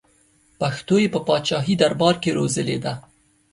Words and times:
پښتو 0.59 0.95
یې 1.03 1.07
په 1.13 1.19
پاچاهي 1.27 1.75
دربار 1.81 2.15
کې 2.23 2.31
روزلې 2.39 2.77
ده. 2.83 2.93